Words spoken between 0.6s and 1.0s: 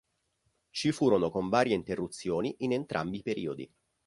Ci